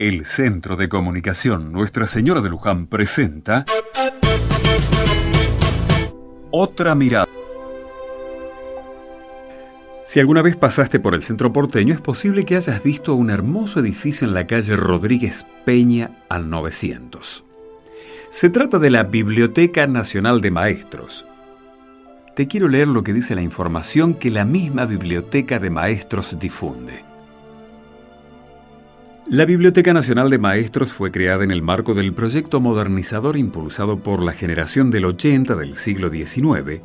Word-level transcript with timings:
El 0.00 0.24
Centro 0.24 0.76
de 0.76 0.88
Comunicación 0.88 1.72
Nuestra 1.72 2.06
Señora 2.06 2.40
de 2.40 2.48
Luján 2.48 2.86
presenta 2.86 3.66
Otra 6.50 6.94
Mirada. 6.94 7.28
Si 10.06 10.18
alguna 10.18 10.40
vez 10.40 10.56
pasaste 10.56 11.00
por 11.00 11.14
el 11.14 11.22
centro 11.22 11.52
porteño, 11.52 11.92
es 11.92 12.00
posible 12.00 12.44
que 12.44 12.56
hayas 12.56 12.82
visto 12.82 13.14
un 13.14 13.28
hermoso 13.28 13.80
edificio 13.80 14.26
en 14.26 14.32
la 14.32 14.46
calle 14.46 14.74
Rodríguez 14.74 15.44
Peña 15.66 16.24
al 16.30 16.48
900. 16.48 17.44
Se 18.30 18.48
trata 18.48 18.78
de 18.78 18.88
la 18.88 19.02
Biblioteca 19.02 19.86
Nacional 19.86 20.40
de 20.40 20.50
Maestros. 20.50 21.26
Te 22.34 22.48
quiero 22.48 22.68
leer 22.68 22.88
lo 22.88 23.02
que 23.02 23.12
dice 23.12 23.34
la 23.34 23.42
información 23.42 24.14
que 24.14 24.30
la 24.30 24.46
misma 24.46 24.86
Biblioteca 24.86 25.58
de 25.58 25.68
Maestros 25.68 26.38
difunde. 26.40 27.10
La 29.30 29.44
Biblioteca 29.44 29.92
Nacional 29.92 30.28
de 30.28 30.38
Maestros 30.38 30.92
fue 30.92 31.12
creada 31.12 31.44
en 31.44 31.52
el 31.52 31.62
marco 31.62 31.94
del 31.94 32.12
proyecto 32.12 32.58
modernizador 32.58 33.36
impulsado 33.36 34.02
por 34.02 34.24
la 34.24 34.32
generación 34.32 34.90
del 34.90 35.04
80 35.04 35.54
del 35.54 35.76
siglo 35.76 36.08
XIX, 36.08 36.82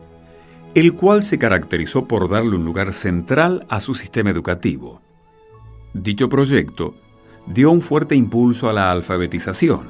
el 0.75 0.93
cual 0.93 1.23
se 1.23 1.39
caracterizó 1.39 2.07
por 2.07 2.29
darle 2.29 2.55
un 2.55 2.63
lugar 2.63 2.93
central 2.93 3.65
a 3.67 3.79
su 3.79 3.95
sistema 3.95 4.29
educativo. 4.29 5.01
Dicho 5.95 6.29
proyecto 6.29 6.93
dio 7.47 7.71
un 7.71 7.81
fuerte 7.81 8.13
impulso 8.13 8.69
a 8.69 8.73
la 8.73 8.91
alfabetización, 8.91 9.87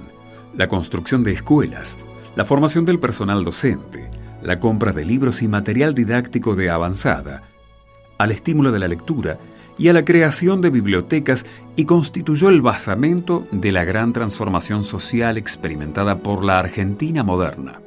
la 0.55 0.69
construcción 0.69 1.25
de 1.25 1.33
escuelas, 1.33 1.97
la 2.37 2.45
formación 2.45 2.85
del 2.85 2.99
personal 2.99 3.43
docente, 3.43 4.09
la 4.41 4.61
compra 4.61 4.93
de 4.93 5.03
libros 5.03 5.41
y 5.41 5.49
material 5.49 5.93
didáctico 5.93 6.55
de 6.55 6.69
avanzada, 6.69 7.49
al 8.17 8.31
estímulo 8.31 8.71
de 8.71 8.79
la 8.79 8.87
lectura 8.87 9.39
y 9.77 9.89
a 9.89 9.93
la 9.93 10.05
creación 10.05 10.61
de 10.61 10.69
bibliotecas 10.69 11.45
y 11.75 11.85
constituyó 11.85 12.49
el 12.49 12.61
basamento 12.61 13.47
de 13.51 13.71
la 13.71 13.83
gran 13.83 14.13
transformación 14.13 14.83
social 14.83 15.37
experimentada 15.37 16.19
por 16.19 16.43
la 16.43 16.59
Argentina 16.59 17.23
moderna. 17.23 17.81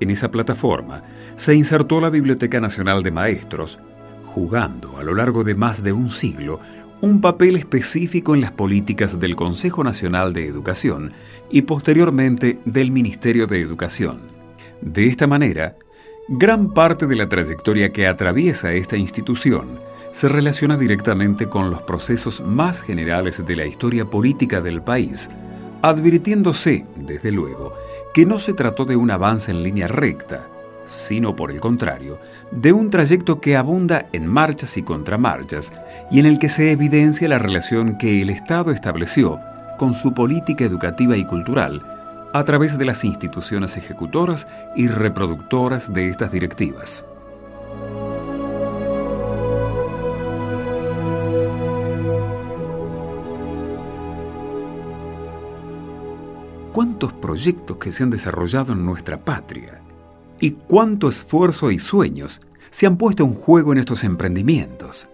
En 0.00 0.10
esa 0.10 0.30
plataforma 0.30 1.02
se 1.36 1.54
insertó 1.54 2.00
la 2.00 2.10
Biblioteca 2.10 2.60
Nacional 2.60 3.02
de 3.02 3.10
Maestros, 3.10 3.78
jugando 4.24 4.98
a 4.98 5.02
lo 5.02 5.14
largo 5.14 5.44
de 5.44 5.54
más 5.54 5.82
de 5.82 5.92
un 5.92 6.10
siglo 6.10 6.60
un 7.00 7.22
papel 7.22 7.56
específico 7.56 8.34
en 8.34 8.42
las 8.42 8.52
políticas 8.52 9.18
del 9.18 9.34
Consejo 9.34 9.82
Nacional 9.82 10.34
de 10.34 10.46
Educación 10.46 11.12
y 11.50 11.62
posteriormente 11.62 12.58
del 12.66 12.90
Ministerio 12.90 13.46
de 13.46 13.60
Educación. 13.60 14.20
De 14.82 15.06
esta 15.06 15.26
manera, 15.26 15.76
gran 16.28 16.74
parte 16.74 17.06
de 17.06 17.16
la 17.16 17.28
trayectoria 17.28 17.90
que 17.90 18.06
atraviesa 18.06 18.72
esta 18.74 18.96
institución 18.98 19.78
se 20.12 20.28
relaciona 20.28 20.76
directamente 20.76 21.48
con 21.48 21.70
los 21.70 21.82
procesos 21.82 22.40
más 22.40 22.82
generales 22.82 23.44
de 23.44 23.56
la 23.56 23.66
historia 23.66 24.04
política 24.04 24.60
del 24.60 24.82
país, 24.82 25.30
advirtiéndose, 25.82 26.84
desde 26.96 27.30
luego, 27.30 27.74
que 28.12 28.26
no 28.26 28.38
se 28.38 28.52
trató 28.52 28.84
de 28.84 28.96
un 28.96 29.10
avance 29.10 29.50
en 29.50 29.62
línea 29.62 29.86
recta, 29.86 30.48
sino 30.84 31.36
por 31.36 31.50
el 31.52 31.60
contrario, 31.60 32.18
de 32.50 32.72
un 32.72 32.90
trayecto 32.90 33.40
que 33.40 33.56
abunda 33.56 34.08
en 34.12 34.26
marchas 34.26 34.76
y 34.76 34.82
contramarchas 34.82 35.72
y 36.10 36.18
en 36.18 36.26
el 36.26 36.38
que 36.38 36.48
se 36.48 36.72
evidencia 36.72 37.28
la 37.28 37.38
relación 37.38 37.96
que 37.96 38.20
el 38.22 38.30
Estado 38.30 38.72
estableció 38.72 39.38
con 39.78 39.94
su 39.94 40.12
política 40.12 40.64
educativa 40.64 41.16
y 41.16 41.24
cultural 41.24 41.82
a 42.32 42.44
través 42.44 42.78
de 42.78 42.84
las 42.84 43.04
instituciones 43.04 43.76
ejecutoras 43.76 44.46
y 44.76 44.88
reproductoras 44.88 45.92
de 45.92 46.08
estas 46.08 46.32
directivas. 46.32 47.04
Cuántos 56.72 57.12
proyectos 57.12 57.76
que 57.78 57.92
se 57.92 58.02
han 58.02 58.10
desarrollado 58.10 58.72
en 58.72 58.84
nuestra 58.84 59.24
patria 59.24 59.80
y 60.40 60.52
cuánto 60.52 61.08
esfuerzo 61.08 61.70
y 61.70 61.78
sueños 61.78 62.40
se 62.70 62.86
han 62.86 62.96
puesto 62.96 63.24
en 63.24 63.34
juego 63.34 63.72
en 63.72 63.78
estos 63.78 64.04
emprendimientos. 64.04 65.08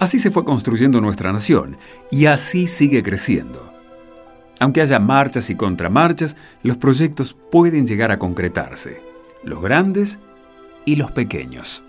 Así 0.00 0.18
se 0.18 0.30
fue 0.30 0.44
construyendo 0.44 1.00
nuestra 1.00 1.32
nación 1.32 1.76
y 2.10 2.26
así 2.26 2.66
sigue 2.66 3.02
creciendo. 3.02 3.72
Aunque 4.60 4.82
haya 4.82 4.98
marchas 4.98 5.50
y 5.50 5.56
contramarchas, 5.56 6.36
los 6.62 6.76
proyectos 6.76 7.36
pueden 7.50 7.86
llegar 7.86 8.10
a 8.10 8.18
concretarse, 8.18 9.00
los 9.42 9.60
grandes 9.60 10.18
y 10.84 10.96
los 10.96 11.12
pequeños. 11.12 11.82